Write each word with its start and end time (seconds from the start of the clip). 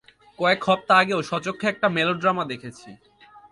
কয়েক 0.39 0.61
হপ্তা 0.67 0.93
আগেও 1.01 1.19
স্বচক্ষে 1.29 1.65
একটা 1.69 1.87
মেলোড্রামা 1.89 2.43
দেখেছি। 2.51 2.89